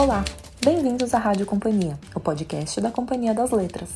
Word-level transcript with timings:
Olá, 0.00 0.24
bem-vindos 0.64 1.12
à 1.12 1.18
Rádio 1.18 1.44
Companhia, 1.44 2.00
o 2.14 2.20
podcast 2.20 2.80
da 2.80 2.90
Companhia 2.90 3.34
das 3.34 3.50
Letras. 3.50 3.90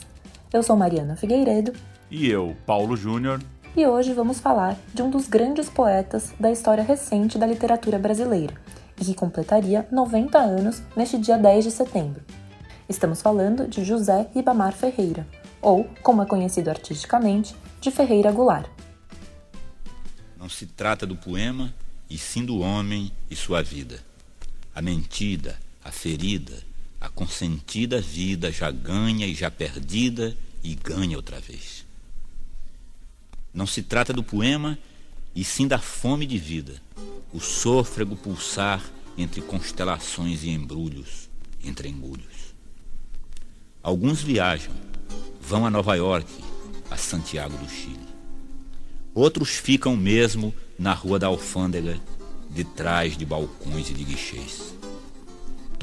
Eu 0.52 0.62
sou 0.62 0.77
Mariana 0.77 1.16
Figueiredo. 1.16 1.72
E 2.11 2.29
eu, 2.29 2.54
Paulo 2.66 2.95
Júnior. 2.95 3.40
E 3.74 3.86
hoje 3.86 4.12
vamos 4.12 4.38
falar 4.38 4.77
de 4.93 5.00
um 5.00 5.09
dos 5.09 5.27
grandes 5.27 5.70
poetas 5.70 6.34
da 6.38 6.50
história 6.50 6.84
recente 6.84 7.38
da 7.38 7.46
literatura 7.46 7.98
brasileira 7.98 8.52
e 9.00 9.04
que 9.06 9.14
completaria 9.14 9.88
90 9.90 10.36
anos 10.36 10.82
neste 10.95 11.16
dia 11.16 11.38
10 11.38 11.64
de 11.64 11.70
setembro. 11.70 12.23
Estamos 12.86 13.23
falando 13.23 13.66
de 13.66 13.82
José 13.82 14.29
Ribamar 14.34 14.75
Ferreira, 14.75 15.27
ou, 15.62 15.89
como 16.02 16.23
é 16.23 16.27
conhecido 16.27 16.68
artisticamente, 16.68 17.57
de 17.80 17.91
Ferreira 17.91 18.30
Goulart. 18.30 18.68
Não 20.36 20.50
se 20.50 20.66
trata 20.66 21.07
do 21.07 21.16
poema, 21.16 21.73
e 22.10 22.18
sim 22.18 22.45
do 22.45 22.60
homem 22.60 23.10
e 23.30 23.34
sua 23.34 23.62
vida. 23.62 24.00
A 24.74 24.82
mentida, 24.82 25.63
a 25.84 25.93
ferida, 25.93 26.65
a 27.01 27.09
consentida 27.11 28.01
vida 28.01 28.51
já 28.51 28.70
ganha 28.70 29.27
e 29.27 29.34
já 29.34 29.51
perdida 29.51 30.37
e 30.62 30.75
ganha 30.75 31.16
outra 31.16 31.38
vez. 31.38 31.84
Não 33.52 33.66
se 33.66 33.83
trata 33.83 34.12
do 34.12 34.25
poema, 34.25 34.78
e 35.37 35.45
sim 35.45 35.69
da 35.69 35.78
fome 35.78 36.27
de 36.27 36.39
vida, 36.39 36.80
o 37.33 37.41
sôfrego 37.41 38.16
pulsar 38.16 38.83
entre 39.19 39.42
constelações 39.42 40.42
e 40.42 40.48
embrulhos, 40.48 41.28
entre 41.62 41.89
engulhos. 41.89 42.55
Alguns 43.83 44.23
viajam, 44.23 44.73
vão 45.41 45.66
a 45.66 45.70
Nova 45.70 45.95
York, 45.95 46.33
a 46.91 46.97
Santiago 46.97 47.56
do 47.59 47.69
Chile. 47.69 47.98
Outros 49.14 49.51
ficam 49.51 49.97
mesmo 49.97 50.55
na 50.78 50.92
Rua 50.92 51.19
da 51.19 51.27
Alfândega, 51.27 52.01
de 52.51 52.64
trás 52.64 53.16
de 53.16 53.25
balcões 53.25 53.91
e 53.91 53.95
de 53.95 54.05
guichês. 54.05 54.73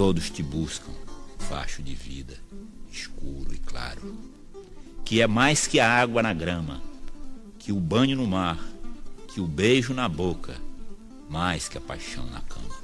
Todos 0.03 0.31
te 0.31 0.41
buscam, 0.41 0.91
facho 1.37 1.83
de 1.83 1.93
vida, 1.93 2.33
escuro 2.91 3.53
e 3.53 3.59
claro, 3.59 4.17
que 5.05 5.21
é 5.21 5.27
mais 5.27 5.67
que 5.67 5.79
a 5.79 5.87
água 5.87 6.23
na 6.23 6.33
grama, 6.33 6.81
que 7.59 7.71
o 7.71 7.79
banho 7.79 8.17
no 8.17 8.25
mar, 8.25 8.57
que 9.27 9.39
o 9.39 9.45
beijo 9.45 9.93
na 9.93 10.09
boca, 10.09 10.55
mais 11.29 11.69
que 11.69 11.77
a 11.77 11.81
paixão 11.81 12.25
na 12.31 12.41
cama. 12.41 12.75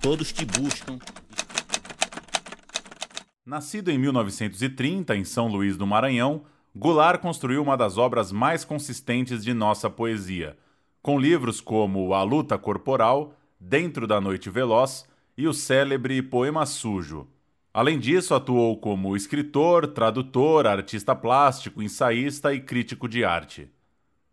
Todos 0.00 0.32
te 0.32 0.46
buscam. 0.46 0.98
Nascido 3.44 3.90
em 3.90 3.98
1930 3.98 5.14
em 5.14 5.24
São 5.24 5.46
Luís 5.46 5.76
do 5.76 5.86
Maranhão, 5.86 6.44
Goulart 6.74 7.20
construiu 7.20 7.62
uma 7.62 7.76
das 7.76 7.98
obras 7.98 8.32
mais 8.32 8.64
consistentes 8.64 9.44
de 9.44 9.52
nossa 9.52 9.90
poesia, 9.90 10.56
com 11.02 11.20
livros 11.20 11.60
como 11.60 12.14
A 12.14 12.22
Luta 12.22 12.56
Corporal, 12.56 13.34
Dentro 13.60 14.06
da 14.06 14.22
Noite 14.22 14.48
Veloz 14.48 15.06
e 15.38 15.46
o 15.46 15.54
célebre 15.54 16.20
Poema 16.20 16.66
Sujo. 16.66 17.28
Além 17.72 17.96
disso, 17.96 18.34
atuou 18.34 18.76
como 18.76 19.16
escritor, 19.16 19.86
tradutor, 19.86 20.66
artista 20.66 21.14
plástico, 21.14 21.80
ensaísta 21.80 22.52
e 22.52 22.60
crítico 22.60 23.08
de 23.08 23.24
arte. 23.24 23.70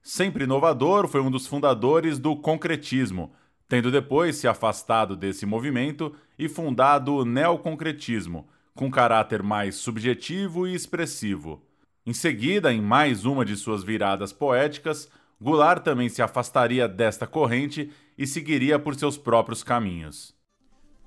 Sempre 0.01 0.45
inovador, 0.45 1.07
foi 1.07 1.21
um 1.21 1.29
dos 1.29 1.45
fundadores 1.45 2.17
do 2.17 2.35
concretismo, 2.35 3.31
tendo 3.67 3.91
depois 3.91 4.37
se 4.37 4.47
afastado 4.47 5.15
desse 5.15 5.45
movimento 5.45 6.11
e 6.39 6.49
fundado 6.49 7.13
o 7.13 7.23
neoconcretismo, 7.23 8.47
com 8.73 8.89
caráter 8.89 9.43
mais 9.43 9.75
subjetivo 9.75 10.67
e 10.67 10.73
expressivo. 10.73 11.63
Em 12.03 12.13
seguida, 12.13 12.73
em 12.73 12.81
mais 12.81 13.25
uma 13.25 13.45
de 13.45 13.55
suas 13.55 13.83
viradas 13.83 14.33
poéticas, 14.33 15.07
Goulart 15.39 15.83
também 15.83 16.09
se 16.09 16.23
afastaria 16.23 16.87
desta 16.87 17.27
corrente 17.27 17.91
e 18.17 18.25
seguiria 18.25 18.79
por 18.79 18.95
seus 18.95 19.19
próprios 19.19 19.61
caminhos. 19.61 20.34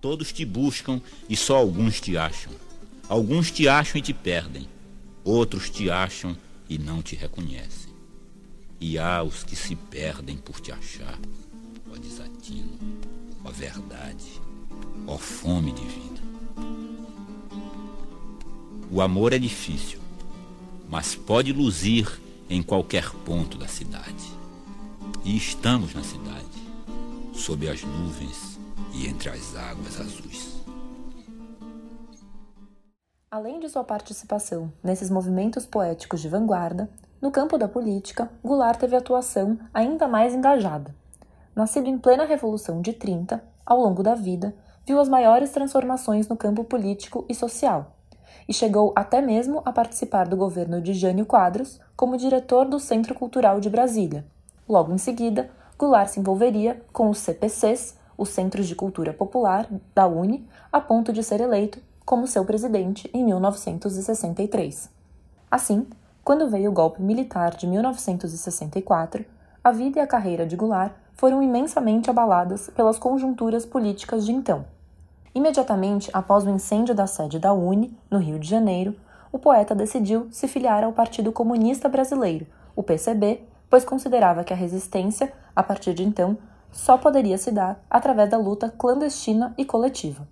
Todos 0.00 0.32
te 0.32 0.44
buscam 0.44 1.00
e 1.28 1.36
só 1.36 1.56
alguns 1.56 2.00
te 2.00 2.16
acham. 2.16 2.52
Alguns 3.08 3.50
te 3.50 3.68
acham 3.68 3.98
e 3.98 4.02
te 4.02 4.12
perdem. 4.12 4.68
Outros 5.24 5.68
te 5.70 5.90
acham 5.90 6.36
e 6.68 6.78
não 6.78 7.02
te 7.02 7.16
reconhecem. 7.16 7.92
E 8.80 8.98
há 8.98 9.22
os 9.22 9.42
que 9.42 9.56
se 9.56 9.74
perdem 9.74 10.36
por 10.36 10.60
te 10.60 10.70
achar. 10.70 11.18
Ó 11.90 11.96
desatino, 11.96 12.78
ó 13.44 13.50
verdade, 13.50 14.40
ó 15.06 15.18
fome 15.18 15.72
de 15.72 15.84
vida. 15.84 16.20
O 18.90 19.00
amor 19.00 19.32
é 19.32 19.38
difícil 19.38 19.98
mas 20.88 21.14
pode 21.14 21.52
luzir 21.52 22.20
em 22.48 22.62
qualquer 22.62 23.10
ponto 23.10 23.58
da 23.58 23.68
cidade. 23.68 24.38
E 25.24 25.36
estamos 25.36 25.92
na 25.94 26.02
cidade, 26.02 26.46
sob 27.34 27.68
as 27.68 27.82
nuvens 27.82 28.57
e 28.94 29.06
entre 29.06 29.28
as 29.28 29.54
águas 29.56 30.00
azuis. 30.00 30.58
Além 33.30 33.60
de 33.60 33.68
sua 33.68 33.84
participação 33.84 34.72
nesses 34.82 35.10
movimentos 35.10 35.66
poéticos 35.66 36.20
de 36.20 36.28
vanguarda, 36.28 36.88
no 37.20 37.30
campo 37.30 37.58
da 37.58 37.68
política, 37.68 38.30
Goulart 38.42 38.78
teve 38.78 38.96
atuação 38.96 39.58
ainda 39.74 40.08
mais 40.08 40.34
engajada. 40.34 40.94
Nascido 41.54 41.88
em 41.88 41.98
plena 41.98 42.24
Revolução 42.24 42.80
de 42.80 42.92
30, 42.92 43.42
ao 43.66 43.80
longo 43.80 44.02
da 44.02 44.14
vida, 44.14 44.54
viu 44.86 44.98
as 44.98 45.08
maiores 45.08 45.50
transformações 45.50 46.26
no 46.28 46.36
campo 46.36 46.64
político 46.64 47.26
e 47.28 47.34
social, 47.34 47.96
e 48.48 48.54
chegou 48.54 48.94
até 48.96 49.20
mesmo 49.20 49.60
a 49.64 49.72
participar 49.72 50.26
do 50.26 50.36
governo 50.36 50.80
de 50.80 50.94
Jânio 50.94 51.26
Quadros 51.26 51.78
como 51.94 52.16
diretor 52.16 52.64
do 52.64 52.80
Centro 52.80 53.14
Cultural 53.14 53.60
de 53.60 53.68
Brasília. 53.68 54.24
Logo 54.66 54.92
em 54.92 54.98
seguida, 54.98 55.50
Goulart 55.76 56.08
se 56.08 56.20
envolveria 56.20 56.82
com 56.92 57.10
os 57.10 57.18
CPCs, 57.18 57.97
os 58.18 58.30
Centros 58.30 58.66
de 58.66 58.74
Cultura 58.74 59.14
Popular 59.14 59.68
da 59.94 60.08
UNE, 60.08 60.44
a 60.72 60.80
ponto 60.80 61.12
de 61.12 61.22
ser 61.22 61.40
eleito 61.40 61.80
como 62.04 62.26
seu 62.26 62.44
presidente 62.44 63.08
em 63.14 63.24
1963. 63.24 64.90
Assim, 65.50 65.86
quando 66.24 66.50
veio 66.50 66.70
o 66.70 66.74
golpe 66.74 67.00
militar 67.00 67.54
de 67.54 67.66
1964, 67.66 69.24
a 69.62 69.70
vida 69.70 69.98
e 69.98 70.02
a 70.02 70.06
carreira 70.06 70.44
de 70.44 70.56
Goulart 70.56 70.92
foram 71.14 71.42
imensamente 71.42 72.10
abaladas 72.10 72.68
pelas 72.70 72.98
conjunturas 72.98 73.64
políticas 73.64 74.26
de 74.26 74.32
então. 74.32 74.64
Imediatamente 75.34 76.10
após 76.12 76.44
o 76.44 76.50
incêndio 76.50 76.94
da 76.94 77.06
sede 77.06 77.38
da 77.38 77.52
UNE, 77.52 77.96
no 78.10 78.18
Rio 78.18 78.38
de 78.38 78.48
Janeiro, 78.48 78.94
o 79.30 79.38
poeta 79.38 79.74
decidiu 79.74 80.28
se 80.30 80.48
filiar 80.48 80.82
ao 80.82 80.92
Partido 80.92 81.30
Comunista 81.30 81.88
Brasileiro, 81.88 82.46
o 82.74 82.82
PCB, 82.82 83.42
pois 83.68 83.84
considerava 83.84 84.44
que 84.44 84.52
a 84.52 84.56
resistência, 84.56 85.32
a 85.54 85.62
partir 85.62 85.92
de 85.92 86.02
então, 86.02 86.38
só 86.70 86.96
poderia 86.96 87.38
se 87.38 87.50
dar 87.50 87.80
através 87.88 88.30
da 88.30 88.36
luta 88.36 88.68
clandestina 88.70 89.54
e 89.56 89.64
coletiva. 89.64 90.26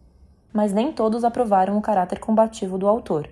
Mas 0.52 0.72
nem 0.72 0.92
todos 0.92 1.24
aprovaram 1.24 1.76
o 1.76 1.82
caráter 1.82 2.18
combativo 2.18 2.78
do 2.78 2.88
autor. 2.88 3.28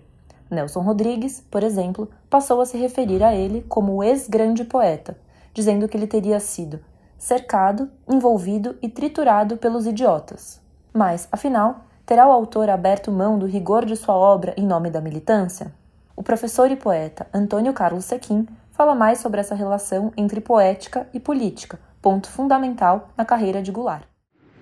Nelson 0.50 0.80
Rodrigues, 0.80 1.42
por 1.50 1.62
exemplo, 1.62 2.10
passou 2.28 2.60
a 2.60 2.66
se 2.66 2.76
referir 2.76 3.22
a 3.22 3.34
ele 3.34 3.64
como 3.68 3.94
o 3.94 4.02
ex-grande 4.02 4.64
poeta, 4.64 5.16
dizendo 5.52 5.88
que 5.88 5.96
ele 5.96 6.06
teria 6.06 6.38
sido 6.40 6.80
cercado, 7.18 7.90
envolvido 8.08 8.76
e 8.82 8.88
triturado 8.88 9.56
pelos 9.56 9.86
idiotas. 9.86 10.60
Mas, 10.92 11.26
afinal, 11.32 11.80
terá 12.04 12.28
o 12.28 12.32
autor 12.32 12.68
aberto 12.68 13.10
mão 13.10 13.38
do 13.38 13.46
rigor 13.46 13.86
de 13.86 13.96
sua 13.96 14.14
obra 14.14 14.52
em 14.56 14.66
nome 14.66 14.90
da 14.90 15.00
militância? 15.00 15.72
O 16.14 16.22
professor 16.22 16.70
e 16.70 16.76
poeta 16.76 17.26
Antônio 17.32 17.72
Carlos 17.72 18.04
Sequim 18.04 18.46
fala 18.72 18.94
mais 18.94 19.20
sobre 19.20 19.40
essa 19.40 19.54
relação 19.54 20.12
entre 20.16 20.40
poética 20.40 21.08
e 21.14 21.18
política, 21.18 21.78
ponto 22.04 22.28
fundamental 22.28 23.10
na 23.16 23.24
carreira 23.24 23.62
de 23.62 23.72
Goulart. 23.72 24.04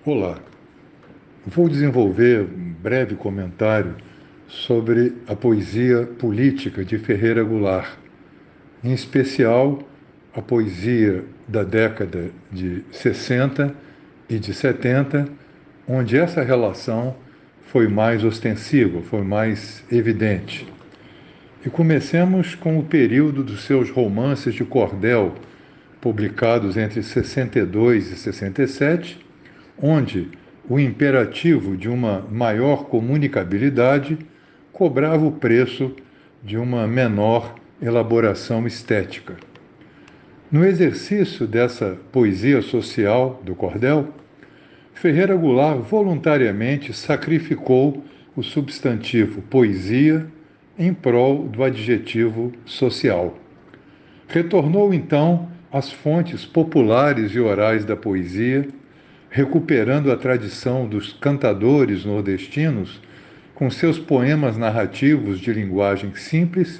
Olá, 0.05 0.37
vou 1.45 1.67
desenvolver 1.67 2.39
um 2.39 2.71
breve 2.71 3.15
comentário 3.15 3.97
sobre 4.47 5.17
a 5.27 5.35
poesia 5.35 6.05
política 6.05 6.85
de 6.85 6.97
Ferreira 6.97 7.43
Goulart, 7.43 7.97
em 8.81 8.93
especial 8.93 9.79
a 10.33 10.41
poesia 10.41 11.25
da 11.45 11.65
década 11.65 12.31
de 12.49 12.81
60 12.93 13.75
e 14.29 14.39
de 14.39 14.53
70 14.53 15.27
onde 15.85 16.17
essa 16.17 16.41
relação 16.43 17.13
foi 17.63 17.89
mais 17.89 18.23
ostensiva, 18.23 19.01
foi 19.01 19.21
mais 19.21 19.83
evidente. 19.91 20.65
E 21.65 21.69
comecemos 21.69 22.55
com 22.55 22.79
o 22.79 22.83
período 22.83 23.43
dos 23.43 23.65
seus 23.65 23.89
romances 23.89 24.53
de 24.53 24.63
cordel, 24.63 25.35
publicados 26.03 26.75
entre 26.75 27.01
62 27.01 28.11
e 28.11 28.17
67, 28.17 29.25
onde 29.81 30.27
o 30.67 30.77
imperativo 30.77 31.77
de 31.77 31.87
uma 31.87 32.27
maior 32.29 32.87
comunicabilidade 32.87 34.17
cobrava 34.73 35.25
o 35.25 35.31
preço 35.31 35.95
de 36.43 36.57
uma 36.57 36.85
menor 36.85 37.55
elaboração 37.81 38.67
estética. 38.67 39.37
No 40.51 40.65
exercício 40.65 41.47
dessa 41.47 41.97
poesia 42.11 42.61
social 42.61 43.41
do 43.41 43.55
cordel, 43.55 44.09
Ferreira 44.93 45.37
Goulart 45.37 45.79
voluntariamente 45.83 46.91
sacrificou 46.91 48.03
o 48.35 48.43
substantivo 48.43 49.41
poesia 49.43 50.27
em 50.77 50.93
prol 50.93 51.47
do 51.47 51.63
adjetivo 51.63 52.51
social. 52.65 53.37
Retornou 54.27 54.93
então 54.93 55.52
às 55.73 55.91
fontes 55.91 56.45
populares 56.45 57.31
e 57.31 57.39
orais 57.39 57.83
da 57.83 57.95
poesia, 57.95 58.67
recuperando 59.27 60.11
a 60.11 60.15
tradição 60.15 60.87
dos 60.87 61.13
cantadores 61.13 62.05
nordestinos 62.05 63.01
com 63.55 63.71
seus 63.71 63.97
poemas 63.97 64.55
narrativos 64.55 65.39
de 65.39 65.51
linguagem 65.51 66.13
simples 66.15 66.79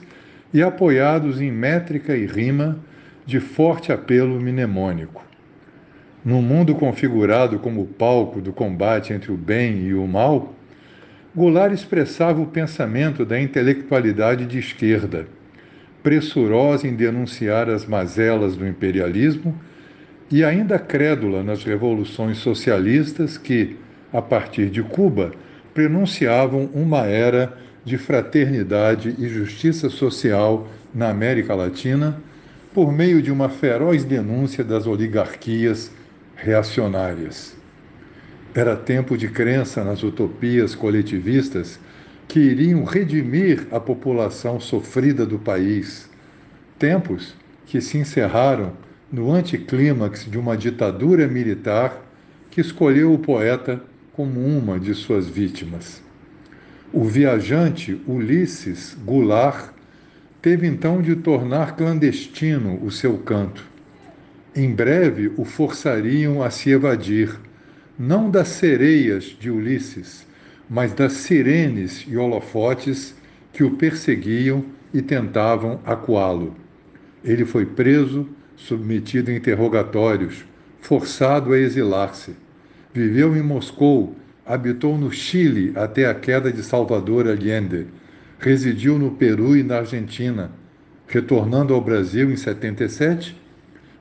e 0.53 0.61
apoiados 0.61 1.41
em 1.41 1.51
métrica 1.51 2.15
e 2.15 2.27
rima 2.27 2.77
de 3.25 3.39
forte 3.39 3.91
apelo 3.91 4.39
mnemônico. 4.39 5.25
Num 6.23 6.41
mundo 6.43 6.75
configurado 6.75 7.57
como 7.57 7.87
palco 7.87 8.39
do 8.39 8.53
combate 8.53 9.11
entre 9.11 9.31
o 9.31 9.37
bem 9.37 9.87
e 9.87 9.95
o 9.95 10.05
mal, 10.05 10.53
Goulart 11.35 11.73
expressava 11.73 12.39
o 12.39 12.45
pensamento 12.45 13.25
da 13.25 13.41
intelectualidade 13.41 14.45
de 14.45 14.59
esquerda, 14.59 15.25
pressurosa 16.03 16.87
em 16.87 16.93
denunciar 16.93 17.69
as 17.69 17.85
mazelas 17.85 18.57
do 18.57 18.67
imperialismo 18.67 19.57
e 20.29 20.43
ainda 20.43 20.77
crédula 20.77 21.41
nas 21.41 21.63
revoluções 21.63 22.37
socialistas 22.39 23.37
que, 23.37 23.77
a 24.11 24.21
partir 24.21 24.69
de 24.69 24.83
Cuba, 24.83 25.31
prenunciavam 25.73 26.69
uma 26.73 27.05
era 27.05 27.57
de 27.85 27.97
fraternidade 27.97 29.15
e 29.17 29.27
justiça 29.27 29.89
social 29.89 30.67
na 30.93 31.09
América 31.09 31.55
Latina 31.55 32.21
por 32.73 32.91
meio 32.91 33.21
de 33.21 33.31
uma 33.31 33.49
feroz 33.49 34.03
denúncia 34.03 34.63
das 34.63 34.85
oligarquias 34.87 35.91
reacionárias. 36.35 37.55
Era 38.53 38.75
tempo 38.75 39.17
de 39.17 39.29
crença 39.29 39.83
nas 39.83 40.03
utopias 40.03 40.75
coletivistas 40.75 41.79
que 42.27 42.39
iriam 42.39 42.83
redimir 42.83 43.67
a 43.71 43.79
população 43.79 44.59
sofrida 44.59 45.25
do 45.25 45.37
país. 45.37 46.09
Tempos 46.79 47.35
que 47.65 47.79
se 47.81 47.97
encerraram 47.97 48.73
no 49.11 49.31
anticlímax 49.31 50.25
de 50.29 50.37
uma 50.37 50.57
ditadura 50.57 51.27
militar 51.27 52.03
que 52.49 52.61
escolheu 52.61 53.13
o 53.13 53.19
poeta 53.19 53.81
como 54.11 54.39
uma 54.39 54.79
de 54.79 54.93
suas 54.93 55.27
vítimas. 55.27 56.01
O 56.91 57.03
viajante 57.03 57.99
Ulisses 58.07 58.95
Goulart 59.03 59.71
teve 60.41 60.67
então 60.67 61.01
de 61.01 61.15
tornar 61.15 61.75
clandestino 61.75 62.79
o 62.83 62.91
seu 62.91 63.17
canto. 63.17 63.65
Em 64.55 64.71
breve 64.71 65.31
o 65.35 65.45
forçariam 65.45 66.43
a 66.43 66.51
se 66.51 66.69
evadir 66.69 67.35
não 67.97 68.29
das 68.29 68.49
sereias 68.49 69.23
de 69.39 69.49
Ulisses, 69.49 70.27
mas 70.69 70.93
das 70.93 71.13
sirenes 71.13 72.05
e 72.07 72.17
holofotes 72.17 73.15
que 73.51 73.63
o 73.63 73.71
perseguiam 73.71 74.65
e 74.93 75.01
tentavam 75.01 75.79
acuá-lo. 75.85 76.55
Ele 77.23 77.45
foi 77.45 77.65
preso, 77.65 78.27
submetido 78.55 79.31
a 79.31 79.33
interrogatórios, 79.33 80.45
forçado 80.81 81.53
a 81.53 81.57
exilar-se. 81.57 82.35
Viveu 82.93 83.35
em 83.35 83.41
Moscou, 83.41 84.15
habitou 84.45 84.97
no 84.97 85.11
Chile 85.11 85.71
até 85.75 86.05
a 86.05 86.13
queda 86.13 86.51
de 86.51 86.61
Salvador 86.61 87.27
Allende, 87.27 87.87
residiu 88.39 88.99
no 88.99 89.11
Peru 89.11 89.55
e 89.55 89.63
na 89.63 89.77
Argentina. 89.77 90.51
Retornando 91.07 91.73
ao 91.73 91.81
Brasil 91.81 92.31
em 92.31 92.35
77, 92.35 93.39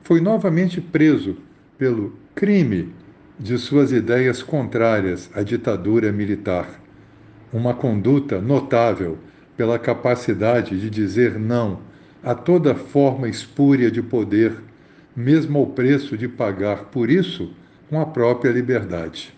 foi 0.01 0.19
novamente 0.19 0.81
preso 0.81 1.37
pelo 1.77 2.13
crime 2.35 2.93
de 3.43 3.57
suas 3.57 3.91
ideias 3.91 4.41
contrárias 4.41 5.29
à 5.35 5.43
ditadura 5.43 6.13
militar. 6.13 6.79
Uma 7.51 7.73
conduta 7.73 8.39
notável 8.39 9.17
pela 9.57 9.77
capacidade 9.77 10.79
de 10.79 10.89
dizer 10.89 11.37
não 11.37 11.81
a 12.23 12.33
toda 12.33 12.73
forma 12.73 13.27
espúria 13.27 13.91
de 13.91 14.01
poder, 14.01 14.53
mesmo 15.13 15.59
ao 15.59 15.67
preço 15.67 16.17
de 16.17 16.25
pagar 16.25 16.85
por 16.85 17.11
isso 17.11 17.51
com 17.89 17.99
a 17.99 18.05
própria 18.05 18.49
liberdade. 18.49 19.33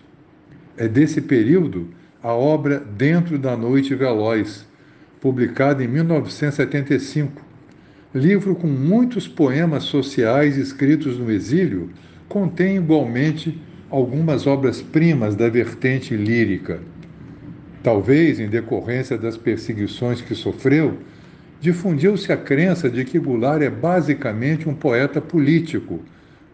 É 0.76 0.86
desse 0.86 1.20
período 1.20 1.88
a 2.22 2.32
obra 2.32 2.78
Dentro 2.78 3.36
da 3.36 3.56
Noite 3.56 3.92
Veloz, 3.92 4.68
publicada 5.20 5.82
em 5.82 5.88
1975, 5.88 7.42
livro 8.14 8.54
com 8.54 8.68
muitos 8.68 9.26
poemas 9.26 9.82
sociais 9.82 10.56
escritos 10.56 11.18
no 11.18 11.28
exílio, 11.28 11.90
contém 12.28 12.76
igualmente 12.76 13.60
algumas 13.90 14.46
obras-primas 14.46 15.34
da 15.34 15.48
vertente 15.48 16.16
lírica. 16.16 16.80
Talvez 17.82 18.40
em 18.40 18.48
decorrência 18.48 19.16
das 19.16 19.36
perseguições 19.36 20.20
que 20.20 20.34
sofreu, 20.34 20.98
difundiu-se 21.60 22.32
a 22.32 22.36
crença 22.36 22.90
de 22.90 23.04
que 23.04 23.18
Goulart 23.18 23.62
é 23.62 23.70
basicamente 23.70 24.68
um 24.68 24.74
poeta 24.74 25.20
político, 25.20 26.00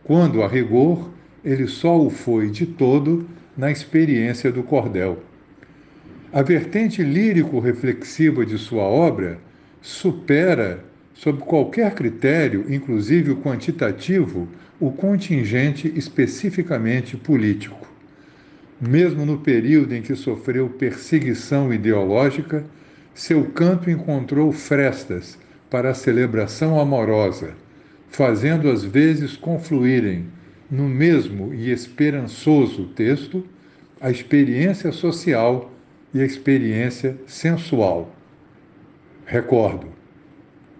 quando, 0.04 0.42
a 0.42 0.48
rigor, 0.48 1.10
ele 1.44 1.66
só 1.66 2.00
o 2.00 2.10
foi 2.10 2.50
de 2.50 2.66
todo 2.66 3.26
na 3.56 3.70
experiência 3.70 4.52
do 4.52 4.62
cordel. 4.62 5.22
A 6.32 6.42
vertente 6.42 7.02
lírico-reflexiva 7.02 8.44
de 8.46 8.56
sua 8.58 8.84
obra 8.84 9.38
supera, 9.80 10.84
sob 11.22 11.38
qualquer 11.44 11.94
critério, 11.94 12.66
inclusive 12.68 13.30
o 13.30 13.36
quantitativo, 13.36 14.48
o 14.80 14.90
contingente 14.90 15.86
especificamente 15.94 17.16
político. 17.16 17.86
Mesmo 18.80 19.24
no 19.24 19.38
período 19.38 19.94
em 19.94 20.02
que 20.02 20.16
sofreu 20.16 20.68
perseguição 20.68 21.72
ideológica, 21.72 22.64
seu 23.14 23.44
canto 23.44 23.88
encontrou 23.88 24.50
frestas 24.50 25.38
para 25.70 25.90
a 25.90 25.94
celebração 25.94 26.80
amorosa, 26.80 27.54
fazendo 28.08 28.68
às 28.68 28.82
vezes 28.82 29.36
confluírem 29.36 30.24
no 30.68 30.88
mesmo 30.88 31.54
e 31.54 31.70
esperançoso 31.70 32.86
texto 32.96 33.46
a 34.00 34.10
experiência 34.10 34.90
social 34.90 35.72
e 36.12 36.20
a 36.20 36.24
experiência 36.24 37.16
sensual. 37.28 38.12
Recordo, 39.24 39.91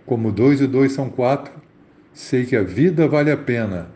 como 0.06 0.32
dois 0.32 0.60
e 0.60 0.66
dois 0.66 0.92
são 0.92 1.08
quatro, 1.08 1.52
sei 2.12 2.44
que 2.44 2.56
a 2.56 2.62
vida 2.62 3.08
vale 3.08 3.30
a 3.30 3.36
pena, 3.36 3.88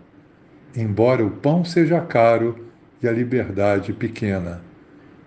embora 0.74 1.24
o 1.24 1.30
pão 1.30 1.64
seja 1.64 2.00
caro 2.00 2.66
e 3.02 3.08
a 3.08 3.12
liberdade 3.12 3.92
pequena. 3.92 4.62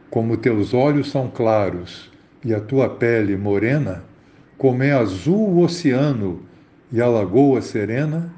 Como 0.09 0.37
teus 0.37 0.73
olhos 0.73 1.11
são 1.11 1.29
claros 1.29 2.11
e 2.43 2.53
a 2.53 2.59
tua 2.59 2.89
pele 2.89 3.35
morena, 3.37 4.03
como 4.57 4.83
é 4.83 4.91
azul 4.91 5.49
o 5.49 5.59
oceano 5.61 6.41
e 6.91 7.01
a 7.01 7.07
lagoa 7.07 7.61
serena, 7.61 8.33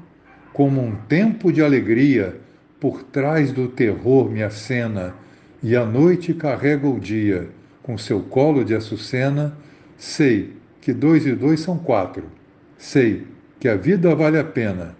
como 0.52 0.82
um 0.82 0.94
tempo 0.94 1.52
de 1.52 1.62
alegria 1.62 2.36
por 2.78 3.02
trás 3.02 3.52
do 3.52 3.68
terror 3.68 4.28
me 4.30 4.42
acena, 4.42 5.14
e 5.62 5.76
a 5.76 5.84
noite 5.84 6.34
carrega 6.34 6.86
o 6.88 6.98
dia 6.98 7.48
com 7.82 7.96
seu 7.96 8.20
colo 8.20 8.64
de 8.64 8.74
açucena, 8.74 9.56
sei 9.96 10.56
que 10.82 10.92
dois 10.92 11.24
e 11.24 11.32
dois 11.32 11.60
são 11.60 11.78
quatro. 11.78 12.28
Sei 12.76 13.28
que 13.60 13.68
a 13.68 13.76
vida 13.76 14.12
vale 14.16 14.36
a 14.36 14.44
pena, 14.44 14.96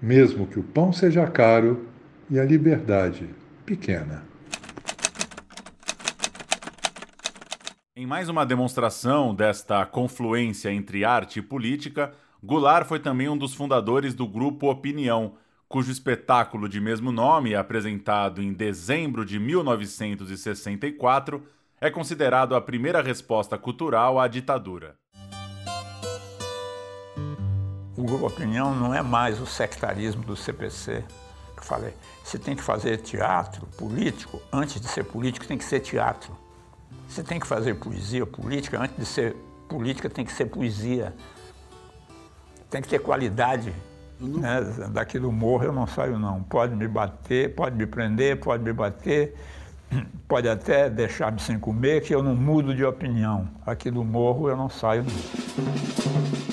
mesmo 0.00 0.46
que 0.46 0.60
o 0.60 0.62
pão 0.62 0.92
seja 0.92 1.26
caro 1.26 1.86
e 2.28 2.38
a 2.38 2.44
liberdade 2.44 3.30
pequena. 3.64 4.22
Em 7.96 8.04
mais 8.04 8.28
uma 8.28 8.44
demonstração 8.44 9.34
desta 9.34 9.86
confluência 9.86 10.70
entre 10.70 11.02
arte 11.02 11.38
e 11.38 11.42
política, 11.42 12.12
Goulart 12.44 12.86
foi 12.86 12.98
também 12.98 13.30
um 13.30 13.36
dos 13.36 13.54
fundadores 13.54 14.14
do 14.14 14.26
grupo 14.26 14.70
Opinião, 14.70 15.36
cujo 15.66 15.90
espetáculo 15.90 16.68
de 16.68 16.78
mesmo 16.78 17.10
nome, 17.10 17.54
apresentado 17.54 18.42
em 18.42 18.52
dezembro 18.52 19.24
de 19.24 19.38
1964, 19.38 21.42
é 21.80 21.90
considerado 21.90 22.54
a 22.54 22.60
primeira 22.60 23.00
resposta 23.00 23.56
cultural 23.56 24.20
à 24.20 24.28
ditadura 24.28 25.00
Opinião 28.24 28.74
não 28.74 28.94
é 28.94 29.02
mais 29.02 29.40
o 29.40 29.46
sectarismo 29.46 30.22
do 30.22 30.36
CPC. 30.36 31.04
Eu 31.56 31.62
falei, 31.62 31.94
você 32.24 32.38
tem 32.38 32.56
que 32.56 32.62
fazer 32.62 32.98
teatro 32.98 33.66
político, 33.78 34.40
antes 34.52 34.80
de 34.80 34.88
ser 34.88 35.04
político 35.04 35.46
tem 35.46 35.56
que 35.56 35.64
ser 35.64 35.80
teatro. 35.80 36.36
Você 37.08 37.22
tem 37.22 37.38
que 37.38 37.46
fazer 37.46 37.74
poesia 37.74 38.26
política, 38.26 38.80
antes 38.80 38.96
de 38.96 39.04
ser 39.04 39.36
política 39.68 40.08
tem 40.10 40.24
que 40.24 40.32
ser 40.32 40.46
poesia. 40.46 41.14
Tem 42.70 42.82
que 42.82 42.88
ter 42.88 42.98
qualidade. 42.98 43.72
Né? 44.18 44.60
Daqui 44.90 45.18
do 45.18 45.30
morro 45.30 45.64
eu 45.64 45.72
não 45.72 45.86
saio 45.86 46.18
não. 46.18 46.42
Pode 46.42 46.74
me 46.74 46.88
bater, 46.88 47.54
pode 47.54 47.76
me 47.76 47.86
prender, 47.86 48.40
pode 48.40 48.62
me 48.62 48.72
bater, 48.72 49.34
pode 50.26 50.48
até 50.48 50.88
deixar-me 50.88 51.40
sem 51.40 51.58
comer, 51.58 52.02
que 52.02 52.14
eu 52.14 52.22
não 52.22 52.34
mudo 52.34 52.74
de 52.74 52.84
opinião. 52.84 53.48
Aqui 53.66 53.90
do 53.90 54.02
morro 54.02 54.48
eu 54.48 54.56
não 54.56 54.68
saio 54.68 55.04
não. 55.04 56.51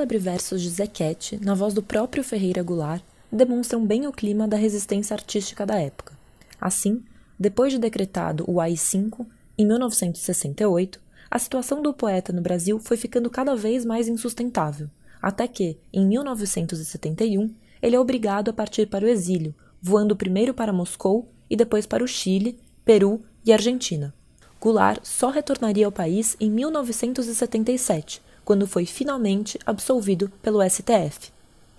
Os 0.00 0.02
célebres 0.02 0.24
versos 0.24 0.62
de 0.62 0.70
Zequete, 0.70 1.38
na 1.44 1.52
voz 1.52 1.74
do 1.74 1.82
próprio 1.82 2.24
Ferreira 2.24 2.62
Goulart, 2.62 3.02
demonstram 3.30 3.84
bem 3.84 4.06
o 4.06 4.12
clima 4.12 4.48
da 4.48 4.56
resistência 4.56 5.12
artística 5.12 5.66
da 5.66 5.78
época. 5.78 6.18
Assim, 6.58 7.02
depois 7.38 7.70
de 7.70 7.78
decretado 7.78 8.42
o 8.48 8.62
AI-5, 8.62 9.26
em 9.58 9.66
1968, 9.66 10.98
a 11.30 11.38
situação 11.38 11.82
do 11.82 11.92
poeta 11.92 12.32
no 12.32 12.40
Brasil 12.40 12.78
foi 12.78 12.96
ficando 12.96 13.28
cada 13.28 13.54
vez 13.54 13.84
mais 13.84 14.08
insustentável, 14.08 14.88
até 15.20 15.46
que, 15.46 15.76
em 15.92 16.06
1971, 16.06 17.52
ele 17.82 17.94
é 17.94 18.00
obrigado 18.00 18.48
a 18.48 18.54
partir 18.54 18.86
para 18.86 19.04
o 19.04 19.08
exílio, 19.08 19.54
voando 19.82 20.16
primeiro 20.16 20.54
para 20.54 20.72
Moscou 20.72 21.28
e 21.50 21.54
depois 21.54 21.84
para 21.84 22.02
o 22.02 22.08
Chile, 22.08 22.58
Peru 22.86 23.20
e 23.44 23.52
Argentina. 23.52 24.14
Goulart 24.58 25.04
só 25.04 25.28
retornaria 25.28 25.84
ao 25.84 25.92
país 25.92 26.38
em 26.40 26.50
1977, 26.50 28.22
quando 28.50 28.66
foi 28.66 28.84
finalmente 28.84 29.56
absolvido 29.64 30.28
pelo 30.42 30.60
STF. 30.68 31.30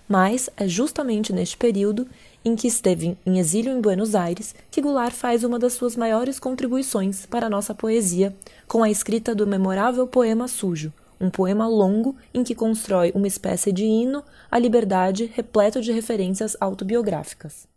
Mas 0.08 0.48
é 0.56 0.66
justamente 0.66 1.30
neste 1.30 1.54
período 1.54 2.08
em 2.42 2.56
que 2.56 2.66
esteve 2.66 3.14
em 3.26 3.38
exílio 3.38 3.70
em 3.70 3.78
Buenos 3.78 4.14
Aires 4.14 4.54
que 4.70 4.80
Goulart 4.80 5.12
faz 5.12 5.44
uma 5.44 5.58
das 5.58 5.74
suas 5.74 5.96
maiores 5.96 6.38
contribuições 6.38 7.26
para 7.26 7.44
a 7.44 7.50
nossa 7.50 7.74
poesia, 7.74 8.34
com 8.66 8.82
a 8.82 8.88
escrita 8.88 9.34
do 9.34 9.46
memorável 9.46 10.06
poema 10.06 10.48
Sujo, 10.48 10.90
um 11.20 11.28
poema 11.28 11.68
longo 11.68 12.16
em 12.32 12.42
que 12.42 12.54
constrói 12.54 13.12
uma 13.14 13.26
espécie 13.26 13.70
de 13.70 13.84
hino 13.84 14.24
à 14.50 14.58
liberdade 14.58 15.30
repleto 15.34 15.78
de 15.82 15.92
referências 15.92 16.56
autobiográficas. 16.58 17.68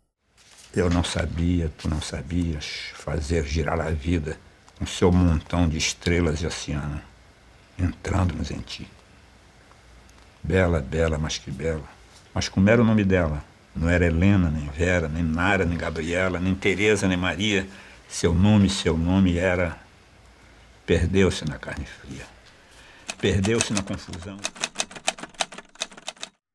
Eu 0.74 0.88
não 0.88 1.04
sabia, 1.04 1.70
tu 1.76 1.86
não 1.86 2.00
sabias 2.00 2.92
fazer 2.94 3.44
girar 3.44 3.78
a 3.78 3.90
vida 3.90 4.38
com 4.78 4.86
seu 4.86 5.12
montão 5.12 5.68
de 5.68 5.76
estrelas 5.76 6.40
e 6.40 6.46
oceano, 6.46 7.02
entrando-nos 7.78 8.50
em 8.50 8.60
ti. 8.60 8.88
Bela, 10.42 10.80
bela, 10.80 11.18
mas 11.18 11.38
que 11.38 11.50
bela. 11.50 11.84
Mas 12.32 12.48
como 12.48 12.68
era 12.68 12.80
o 12.80 12.84
nome 12.84 13.04
dela? 13.04 13.42
Não 13.74 13.88
era 13.88 14.06
Helena, 14.06 14.50
nem 14.50 14.68
Vera, 14.68 15.08
nem 15.08 15.22
Nara, 15.22 15.64
nem 15.64 15.76
Gabriela, 15.76 16.38
nem 16.38 16.54
Teresa, 16.54 17.06
nem 17.06 17.16
Maria. 17.16 17.68
Seu 18.08 18.34
nome, 18.34 18.70
seu 18.70 18.96
nome 18.96 19.36
era. 19.36 19.76
Perdeu-se 20.86 21.44
na 21.44 21.58
carne 21.58 21.84
fria. 21.84 22.24
Perdeu-se 23.20 23.72
na 23.72 23.82
confusão. 23.82 24.38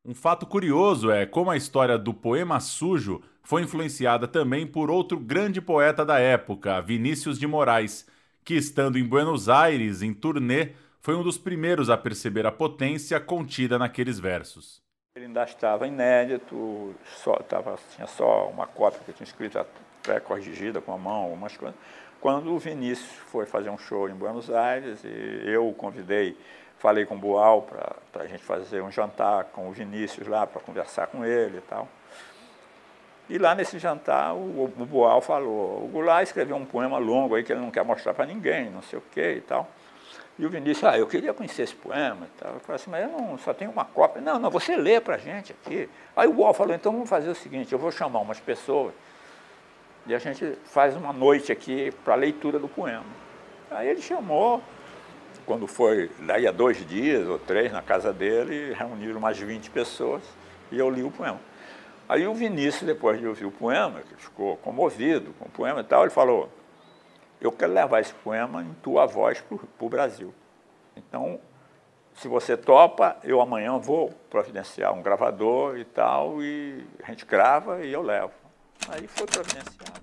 Um 0.04 0.16
fato 0.16 0.48
curioso 0.48 1.12
é 1.12 1.26
como 1.26 1.52
a 1.52 1.58
história 1.58 1.98
do 1.98 2.14
poema 2.14 2.60
sujo 2.60 3.22
foi 3.44 3.62
influenciada 3.62 4.28
também 4.28 4.66
por 4.66 4.90
outro 4.90 5.20
grande 5.20 5.62
poeta 5.62 6.06
da 6.06 6.18
época, 6.18 6.82
Vinícius 6.82 7.38
de 7.38 7.46
Moraes, 7.46 8.08
que 8.44 8.56
estando 8.56 8.98
em 8.98 9.04
Buenos 9.04 9.50
Aires 9.50 10.02
em 10.02 10.14
turnê, 10.14 10.70
foi 11.02 11.16
um 11.16 11.24
dos 11.24 11.38
primeiros 11.38 11.90
a 11.90 11.98
perceber 11.98 12.46
a 12.46 12.52
potência 12.52 13.20
contida 13.20 13.80
naqueles 13.80 14.20
versos. 14.20 14.82
Ele 15.16 15.26
ainda 15.26 15.44
estava 15.44 15.88
inédito, 15.88 16.96
só, 17.18 17.34
tava, 17.38 17.78
tinha 17.96 18.08
só 18.08 18.48
uma 18.48 18.68
cópia 18.68 19.02
que 19.06 19.12
tinha 19.12 19.26
escrito 19.26 19.66
pré-corrigida 20.04 20.80
com 20.80 20.94
a 20.94 20.98
mão, 20.98 21.24
algumas 21.24 21.58
coisas. 21.58 21.78
Quando 22.22 22.54
o 22.54 22.60
Vinícius 22.60 23.10
foi 23.32 23.48
fazer 23.48 23.72
um 23.72 23.78
show 23.80 24.08
em 24.08 24.14
Buenos 24.14 24.52
Aires, 24.52 25.04
e 25.04 25.44
eu 25.48 25.68
o 25.68 25.74
convidei, 25.74 26.38
falei 26.78 27.04
com 27.04 27.16
o 27.16 27.18
Boal 27.18 27.64
para 28.12 28.24
a 28.24 28.28
gente 28.28 28.44
fazer 28.44 28.82
um 28.82 28.92
jantar 28.92 29.46
com 29.46 29.68
o 29.68 29.72
Vinícius 29.72 30.28
lá, 30.28 30.46
para 30.46 30.62
conversar 30.62 31.08
com 31.08 31.26
ele 31.26 31.58
e 31.58 31.62
tal. 31.62 31.90
E 33.28 33.40
lá 33.40 33.56
nesse 33.56 33.80
jantar, 33.80 34.36
o, 34.36 34.66
o 34.66 34.86
Boal 34.86 35.20
falou, 35.20 35.84
o 35.84 35.88
Goulart 35.88 36.24
escreveu 36.24 36.56
um 36.56 36.66
poema 36.66 37.00
longo 37.00 37.34
aí 37.34 37.44
que 37.44 37.52
ele 37.52 37.62
não 37.62 37.72
quer 37.72 37.84
mostrar 37.84 38.14
para 38.14 38.26
ninguém, 38.26 38.70
não 38.70 38.84
sei 38.84 39.00
o 39.00 39.04
quê 39.12 39.36
e 39.38 39.42
tal. 39.42 39.68
E 40.40 40.46
o 40.46 40.50
Vinícius, 40.50 40.86
ah, 40.86 40.98
eu 40.98 41.06
queria 41.08 41.34
conhecer 41.34 41.64
esse 41.64 41.76
poema 41.76 42.26
e 42.26 42.40
tal. 42.40 42.54
Eu 42.54 42.60
falei 42.62 42.76
assim, 42.76 42.90
mas 42.90 43.04
eu 43.04 43.10
não, 43.10 43.38
só 43.38 43.54
tenho 43.54 43.72
uma 43.72 43.86
cópia. 43.86 44.22
Não, 44.22 44.40
não, 44.40 44.50
você 44.50 44.76
lê 44.76 45.00
para 45.00 45.16
a 45.16 45.18
gente 45.18 45.52
aqui. 45.52 45.90
Aí 46.16 46.28
o 46.28 46.34
Boal 46.34 46.54
falou, 46.54 46.74
então 46.74 46.92
vamos 46.92 47.10
fazer 47.10 47.30
o 47.30 47.36
seguinte, 47.36 47.72
eu 47.74 47.80
vou 47.80 47.92
chamar 47.92 48.20
umas 48.20 48.40
pessoas 48.40 48.94
e 50.08 50.16
a 50.16 50.20
gente 50.20 50.58
faz 50.66 50.96
uma 50.96 51.14
noite 51.14 51.52
aqui 51.52 51.92
para 52.04 52.16
leitura 52.16 52.58
do 52.58 52.68
poema. 52.68 53.06
Aí 53.70 53.88
ele 53.88 54.02
chamou, 54.02 54.62
quando 55.46 55.68
foi, 55.68 56.10
daí 56.20 56.48
a 56.48 56.52
dois 56.52 56.86
dias 56.88 57.28
ou 57.28 57.38
três, 57.38 57.72
na 57.72 57.82
casa 57.82 58.12
dele, 58.12 58.74
reuniram 58.74 59.20
umas 59.20 59.38
20 59.38 59.70
pessoas 59.70 60.24
e 60.72 60.80
eu 60.80 60.90
li 60.90 61.04
o 61.04 61.12
poema. 61.12 61.40
Aí 62.10 62.28
o 62.28 62.34
Vinícius, 62.34 62.84
depois 62.84 63.20
de 63.20 63.28
ouvir 63.28 63.46
o 63.46 63.52
poema, 63.52 64.02
que 64.02 64.16
ficou 64.22 64.58
comovido 64.58 65.34
com 65.40 65.46
o 65.46 65.50
poema 65.50 65.82
e 65.82 65.84
tal, 65.84 66.02
ele 66.02 66.10
falou, 66.10 66.50
eu 67.42 67.52
quero 67.52 67.74
levar 67.74 68.00
esse 68.00 68.14
poema 68.14 68.62
em 68.62 68.74
tua 68.76 69.08
voz 69.08 69.42
para 69.42 69.58
o 69.86 69.90
Brasil. 69.90 70.32
Então, 70.96 71.40
se 72.14 72.28
você 72.28 72.56
topa, 72.56 73.18
eu 73.24 73.42
amanhã 73.42 73.80
vou 73.80 74.12
providenciar 74.30 74.94
um 74.94 75.02
gravador 75.02 75.78
e 75.78 75.84
tal, 75.84 76.42
e 76.44 76.86
a 77.04 77.08
gente 77.08 77.26
grava 77.26 77.84
e 77.84 77.92
eu 77.92 78.04
levo. 78.04 78.32
Aí 78.90 79.08
foi 79.08 79.26
providenciado. 79.26 80.02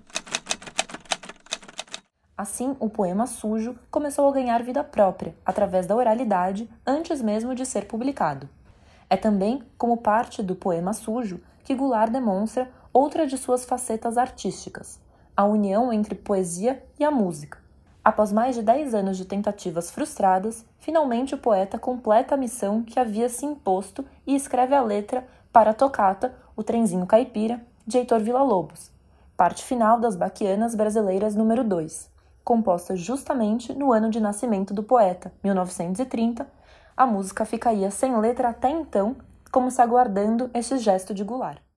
Assim, 2.37 2.75
o 2.79 2.89
poema 2.89 3.25
sujo 3.27 3.77
começou 3.91 4.27
a 4.27 4.31
ganhar 4.31 4.63
vida 4.63 4.83
própria, 4.83 5.35
através 5.45 5.85
da 5.85 5.95
oralidade, 5.95 6.69
antes 6.85 7.21
mesmo 7.21 7.55
de 7.55 7.65
ser 7.65 7.85
publicado. 7.85 8.49
É 9.09 9.17
também 9.17 9.63
como 9.77 9.97
parte 9.97 10.43
do 10.43 10.55
poema 10.55 10.93
sujo 10.93 11.41
que 11.63 11.75
Goulart 11.75 12.11
demonstra 12.11 12.69
outra 12.93 13.25
de 13.27 13.37
suas 13.37 13.65
facetas 13.65 14.17
artísticas, 14.17 14.99
a 15.39 15.45
união 15.45 15.93
entre 15.93 16.15
poesia 16.15 16.83
e 16.99 17.03
a 17.05 17.09
música. 17.09 17.59
Após 18.03 18.29
mais 18.29 18.57
de 18.57 18.61
10 18.61 18.93
anos 18.93 19.15
de 19.15 19.23
tentativas 19.23 19.89
frustradas, 19.89 20.65
finalmente 20.79 21.33
o 21.33 21.37
poeta 21.37 21.79
completa 21.79 22.35
a 22.35 22.37
missão 22.37 22.83
que 22.83 22.99
havia 22.99 23.29
se 23.29 23.45
imposto 23.45 24.03
e 24.27 24.35
escreve 24.35 24.75
a 24.75 24.81
letra 24.81 25.25
para 25.49 25.71
a 25.71 25.73
tocata 25.73 26.35
O 26.57 26.61
Trenzinho 26.61 27.05
Caipira, 27.05 27.65
de 27.87 27.97
Heitor 27.97 28.19
Villa-Lobos, 28.19 28.91
parte 29.37 29.63
final 29.63 29.97
das 29.97 30.17
Baquianas 30.17 30.75
Brasileiras 30.75 31.35
número 31.35 31.63
2, 31.63 32.11
composta 32.43 32.97
justamente 32.97 33.73
no 33.73 33.93
ano 33.93 34.09
de 34.09 34.19
nascimento 34.19 34.73
do 34.73 34.83
poeta, 34.83 35.31
1930. 35.41 36.45
A 36.97 37.05
música 37.05 37.45
ficaria 37.45 37.89
sem 37.89 38.13
letra 38.19 38.49
até 38.49 38.69
então, 38.69 39.15
como 39.53 39.71
se 39.71 39.81
aguardando 39.81 40.51
este 40.53 40.77
gesto 40.79 41.13
de 41.13 41.23
Goulart. 41.23 41.68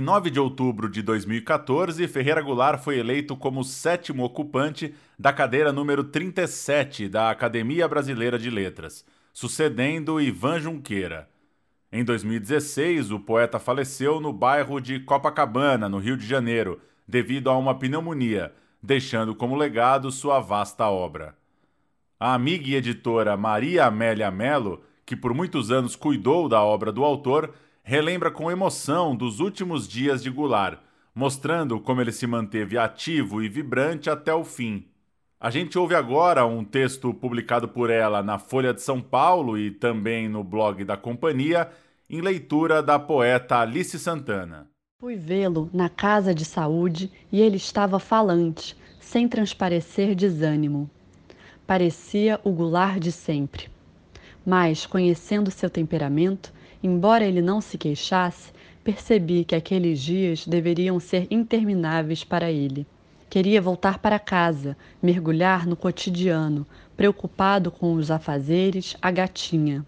Em 0.00 0.02
9 0.02 0.30
de 0.30 0.40
outubro 0.40 0.88
de 0.88 1.02
2014, 1.02 2.08
Ferreira 2.08 2.40
Goulart 2.40 2.82
foi 2.82 2.98
eleito 2.98 3.36
como 3.36 3.62
sétimo 3.62 4.24
ocupante 4.24 4.94
da 5.18 5.30
cadeira 5.30 5.74
número 5.74 6.02
37 6.02 7.06
da 7.06 7.28
Academia 7.30 7.86
Brasileira 7.86 8.38
de 8.38 8.48
Letras, 8.48 9.04
sucedendo 9.30 10.18
Ivan 10.18 10.58
Junqueira. 10.58 11.28
Em 11.92 12.02
2016, 12.02 13.10
o 13.10 13.20
poeta 13.20 13.58
faleceu 13.58 14.20
no 14.20 14.32
bairro 14.32 14.80
de 14.80 15.00
Copacabana, 15.00 15.86
no 15.86 15.98
Rio 15.98 16.16
de 16.16 16.26
Janeiro, 16.26 16.80
devido 17.06 17.50
a 17.50 17.58
uma 17.58 17.78
pneumonia, 17.78 18.54
deixando 18.82 19.34
como 19.34 19.54
legado 19.54 20.10
sua 20.10 20.40
vasta 20.40 20.88
obra. 20.88 21.36
A 22.18 22.32
amiga 22.32 22.66
e 22.70 22.74
editora 22.74 23.36
Maria 23.36 23.84
Amélia 23.84 24.30
Mello, 24.30 24.80
que 25.04 25.14
por 25.14 25.34
muitos 25.34 25.70
anos 25.70 25.94
cuidou 25.94 26.48
da 26.48 26.62
obra 26.62 26.90
do 26.90 27.04
autor, 27.04 27.52
relembra 27.90 28.30
com 28.30 28.48
emoção 28.48 29.16
dos 29.16 29.40
últimos 29.40 29.88
dias 29.88 30.22
de 30.22 30.30
Goulart, 30.30 30.78
mostrando 31.12 31.80
como 31.80 32.00
ele 32.00 32.12
se 32.12 32.24
manteve 32.24 32.78
ativo 32.78 33.42
e 33.42 33.48
vibrante 33.48 34.08
até 34.08 34.32
o 34.32 34.44
fim. 34.44 34.84
A 35.40 35.50
gente 35.50 35.76
ouve 35.76 35.96
agora 35.96 36.46
um 36.46 36.62
texto 36.62 37.12
publicado 37.12 37.66
por 37.66 37.90
ela 37.90 38.22
na 38.22 38.38
Folha 38.38 38.72
de 38.72 38.80
São 38.80 39.00
Paulo 39.00 39.58
e 39.58 39.72
também 39.72 40.28
no 40.28 40.44
blog 40.44 40.84
da 40.84 40.96
companhia, 40.96 41.68
em 42.08 42.20
leitura 42.20 42.80
da 42.80 42.96
poeta 42.96 43.58
Alice 43.58 43.98
Santana. 43.98 44.68
Fui 45.00 45.16
vê-lo 45.16 45.68
na 45.72 45.88
casa 45.88 46.32
de 46.32 46.44
saúde 46.44 47.10
e 47.32 47.40
ele 47.40 47.56
estava 47.56 47.98
falante, 47.98 48.76
sem 49.00 49.26
transparecer 49.26 50.14
desânimo. 50.14 50.88
Parecia 51.66 52.38
o 52.44 52.52
Goulart 52.52 53.00
de 53.00 53.10
sempre. 53.10 53.68
Mas, 54.46 54.86
conhecendo 54.86 55.50
seu 55.50 55.68
temperamento, 55.68 56.52
embora 56.82 57.24
ele 57.24 57.42
não 57.42 57.60
se 57.60 57.76
queixasse, 57.76 58.52
percebi 58.82 59.44
que 59.44 59.54
aqueles 59.54 60.00
dias 60.00 60.46
deveriam 60.46 60.98
ser 60.98 61.26
intermináveis 61.30 62.24
para 62.24 62.50
ele. 62.50 62.86
Queria 63.28 63.62
voltar 63.62 63.98
para 63.98 64.18
casa, 64.18 64.76
mergulhar 65.00 65.66
no 65.66 65.76
cotidiano, 65.76 66.66
preocupado 66.96 67.70
com 67.70 67.94
os 67.94 68.10
afazeres, 68.10 68.96
a 69.00 69.10
gatinha. 69.10 69.86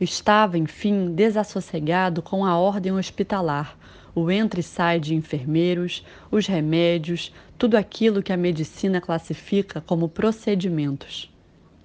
Estava, 0.00 0.56
enfim, 0.56 1.12
desassossegado 1.12 2.22
com 2.22 2.44
a 2.44 2.56
ordem 2.56 2.92
hospitalar, 2.92 3.76
o 4.14 4.30
entra 4.30 4.60
e 4.60 4.62
sai 4.62 4.98
de 4.98 5.14
enfermeiros, 5.14 6.04
os 6.30 6.46
remédios, 6.46 7.32
tudo 7.58 7.76
aquilo 7.76 8.22
que 8.22 8.32
a 8.32 8.36
medicina 8.36 9.00
classifica 9.00 9.82
como 9.82 10.08
procedimentos. 10.08 11.30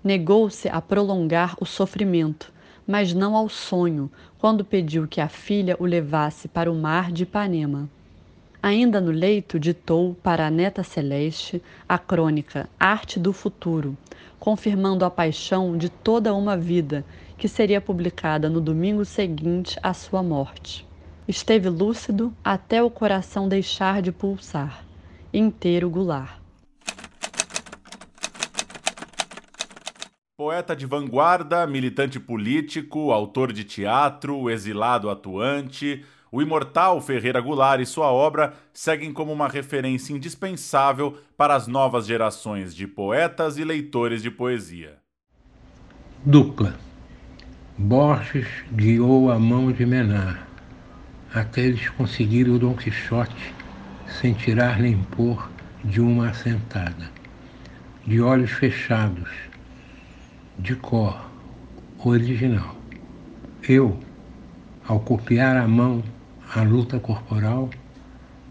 Negou-se 0.02 0.70
a 0.70 0.80
prolongar 0.80 1.56
o 1.60 1.66
sofrimento, 1.66 2.54
mas 2.88 3.14
não 3.14 3.36
ao 3.36 3.50
sonho, 3.50 4.12
quando 4.38 4.64
pediu 4.64 5.08
que 5.08 5.20
a 5.20 5.28
filha 5.28 5.76
o 5.80 5.86
levasse 5.86 6.48
para 6.48 6.72
o 6.72 6.76
mar 6.76 7.12
de 7.12 7.24
Ipanema. 7.24 7.90
Ainda 8.62 9.00
no 9.00 9.12
leito, 9.12 9.60
ditou 9.60 10.16
para 10.24 10.48
a 10.48 10.52
neta 10.52 10.84
celeste 10.84 11.62
a 11.88 11.98
crônica 11.98 12.68
Arte 12.80 13.20
do 13.20 13.32
Futuro, 13.32 13.96
confirmando 14.40 15.06
a 15.06 15.10
paixão 15.10 15.78
de 15.78 15.90
toda 15.90 16.34
uma 16.34 16.58
vida 16.58 17.06
que 17.38 17.48
seria 17.48 17.82
publicada 17.82 18.50
no 18.50 18.62
domingo 18.62 19.06
seguinte 19.06 19.80
à 19.84 19.94
sua 19.94 20.24
morte. 20.24 20.86
Esteve 21.28 21.70
lúcido 21.70 22.34
até 22.44 22.82
o 22.84 22.90
coração 22.90 23.48
deixar 23.48 24.02
de 24.02 24.12
pulsar, 24.12 24.84
inteiro 25.34 25.90
gular. 25.90 26.45
Poeta 30.38 30.76
de 30.76 30.86
vanguarda, 30.86 31.66
militante 31.66 32.20
político, 32.20 33.12
autor 33.12 33.54
de 33.54 33.64
teatro, 33.64 34.50
exilado 34.50 35.10
atuante, 35.10 36.04
o 36.30 36.42
imortal 36.42 37.00
Ferreira 37.00 37.40
Goulart 37.40 37.82
e 37.82 37.86
sua 37.86 38.12
obra 38.12 38.54
seguem 38.74 39.14
como 39.14 39.32
uma 39.32 39.48
referência 39.48 40.14
indispensável 40.14 41.18
para 41.38 41.56
as 41.56 41.68
novas 41.68 42.06
gerações 42.06 42.76
de 42.76 42.86
poetas 42.86 43.58
e 43.58 43.64
leitores 43.64 44.22
de 44.22 44.30
poesia. 44.30 44.98
Dupla. 46.26 46.76
Borges 47.78 48.48
guiou 48.74 49.32
a 49.32 49.40
mão 49.40 49.72
de 49.72 49.86
Menar 49.86 50.46
até 51.34 51.62
eles 51.62 51.90
conseguirem 51.90 52.54
o 52.54 52.60
Dom 52.60 52.74
Quixote 52.76 53.54
sem 54.08 54.34
tirar 54.34 54.80
nem 54.80 54.98
pôr 55.02 55.50
de 55.84 56.00
uma 56.00 56.30
assentada. 56.30 57.12
De 58.06 58.22
olhos 58.22 58.52
fechados, 58.52 59.30
de 60.58 60.76
cor, 60.76 61.30
original. 62.04 62.76
Eu, 63.68 63.98
ao 64.88 65.00
copiar 65.00 65.58
a 65.58 65.68
mão 65.68 66.04
a 66.54 66.62
luta 66.62 67.00
corporal, 67.00 67.70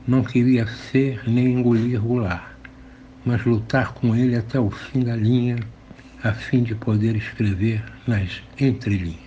não 0.07 0.23
queria 0.23 0.67
ser 0.67 1.23
nem 1.29 1.55
engolir 1.55 2.01
Goulart, 2.01 2.55
mas 3.25 3.45
lutar 3.45 3.95
com 3.95 4.15
ele 4.15 4.37
até 4.37 4.61
o 4.61 4.71
fim 4.71 5.03
da 5.03 5.17
linha, 5.17 5.59
a 6.23 6.33
fim 6.33 6.63
de 6.63 6.75
poder 6.75 7.17
escrever 7.17 7.83
nas 8.07 8.43
entrelinhas. 8.61 9.25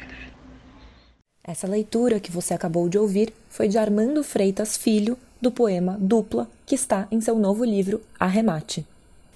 Essa 1.44 1.66
leitura 1.66 2.20
que 2.20 2.32
você 2.32 2.54
acabou 2.54 2.90
de 2.90 2.98
ouvir 2.98 3.34
foi 3.50 3.68
de 3.68 3.78
Armando 3.78 4.24
Freitas 4.24 4.76
Filho, 4.76 5.18
do 5.42 5.52
poema 5.52 5.98
Dupla, 6.00 6.50
que 6.66 6.76
está 6.76 7.08
em 7.12 7.22
seu 7.22 7.38
novo 7.38 7.64
livro 7.64 8.02
Arremate. 8.20 8.86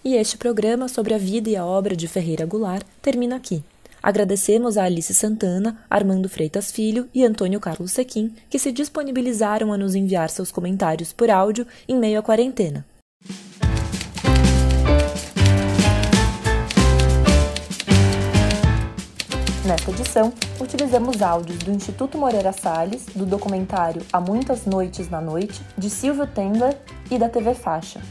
E 0.04 0.16
este 0.16 0.36
programa 0.36 0.88
sobre 0.88 1.14
a 1.14 1.18
vida 1.20 1.48
e 1.48 1.56
a 1.56 1.64
obra 1.64 1.96
de 1.96 2.08
Ferreira 2.08 2.44
Goulart 2.44 2.84
termina 3.04 3.36
aqui. 3.36 3.64
Agradecemos 4.02 4.76
a 4.76 4.86
Alice 4.86 5.14
Santana, 5.14 5.78
Armando 5.88 6.28
Freitas 6.28 6.72
Filho 6.72 7.08
e 7.14 7.24
Antônio 7.24 7.60
Carlos 7.60 7.92
Sequim, 7.92 8.34
que 8.50 8.58
se 8.58 8.72
disponibilizaram 8.72 9.72
a 9.72 9.78
nos 9.78 9.94
enviar 9.94 10.32
seus 10.32 10.52
comentários 10.52 11.14
por 11.14 11.30
áudio 11.30 11.68
em 11.88 11.96
meio 11.96 12.18
à 12.18 12.24
quarentena. 12.24 12.84
Nesta 19.64 19.92
edição, 19.92 20.34
utilizamos 20.60 21.22
áudios 21.22 21.60
do 21.60 21.72
Instituto 21.72 22.18
Moreira 22.18 22.52
Salles, 22.52 23.06
do 23.16 23.24
documentário 23.24 24.02
Há 24.12 24.20
Muitas 24.20 24.66
Noites 24.66 25.12
na 25.12 25.22
Noite, 25.22 25.62
de 25.78 25.92
Silvio 25.92 26.26
Tendler 26.26 26.76
e 27.12 27.20
da 27.20 27.30
TV 27.30 27.54
Faixa. 27.54 28.02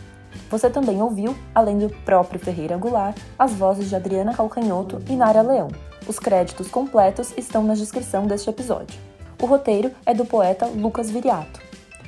Você 0.50 0.68
também 0.68 1.00
ouviu, 1.00 1.34
além 1.54 1.78
do 1.78 1.88
próprio 2.04 2.40
Ferreira 2.40 2.76
Goulart, 2.76 3.16
as 3.38 3.52
vozes 3.52 3.88
de 3.88 3.96
Adriana 3.96 4.34
Calcanhoto 4.34 5.00
e 5.08 5.14
Nara 5.14 5.42
Leão. 5.42 5.68
Os 6.06 6.18
créditos 6.18 6.68
completos 6.68 7.32
estão 7.36 7.62
na 7.62 7.74
descrição 7.74 8.26
deste 8.26 8.50
episódio. 8.50 8.98
O 9.40 9.46
roteiro 9.46 9.92
é 10.04 10.12
do 10.12 10.26
poeta 10.26 10.66
Lucas 10.66 11.08
Viriato. 11.08 11.60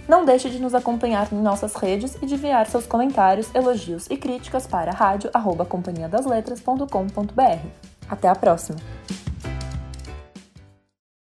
Não 0.09 0.25
deixe 0.25 0.51
de 0.51 0.59
nos 0.59 0.75
acompanhar 0.75 1.33
em 1.33 1.41
nossas 1.41 1.77
redes 1.77 2.17
e 2.21 2.27
de 2.27 2.35
enviar 2.35 2.67
seus 2.67 2.85
comentários, 2.85 3.55
elogios 3.55 4.09
e 4.11 4.17
críticas 4.17 4.67
para 4.67 4.91
rádio@companhiadasletras.com.br. 4.91 7.67
Até 8.09 8.29
a 8.29 8.35
próxima! 8.35 8.79